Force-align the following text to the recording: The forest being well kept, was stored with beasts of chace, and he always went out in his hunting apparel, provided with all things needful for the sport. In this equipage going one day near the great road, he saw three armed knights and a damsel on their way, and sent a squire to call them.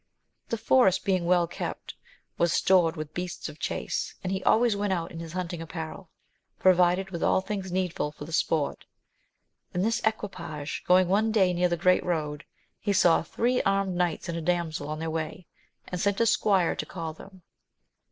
The 0.49 0.57
forest 0.57 1.05
being 1.05 1.25
well 1.27 1.45
kept, 1.45 1.93
was 2.39 2.51
stored 2.51 2.95
with 2.95 3.13
beasts 3.13 3.49
of 3.49 3.59
chace, 3.59 4.15
and 4.23 4.33
he 4.33 4.43
always 4.43 4.75
went 4.75 4.93
out 4.93 5.11
in 5.11 5.19
his 5.19 5.33
hunting 5.33 5.61
apparel, 5.61 6.09
provided 6.57 7.11
with 7.11 7.21
all 7.21 7.39
things 7.39 7.71
needful 7.71 8.11
for 8.11 8.25
the 8.25 8.33
sport. 8.33 8.85
In 9.75 9.83
this 9.83 10.01
equipage 10.03 10.83
going 10.87 11.07
one 11.07 11.31
day 11.31 11.53
near 11.53 11.69
the 11.69 11.77
great 11.77 12.03
road, 12.03 12.45
he 12.79 12.93
saw 12.93 13.21
three 13.21 13.61
armed 13.61 13.93
knights 13.95 14.27
and 14.27 14.35
a 14.35 14.41
damsel 14.41 14.89
on 14.89 14.97
their 14.97 15.11
way, 15.11 15.45
and 15.87 16.01
sent 16.01 16.19
a 16.19 16.25
squire 16.25 16.75
to 16.77 16.85
call 16.87 17.13
them. 17.13 17.43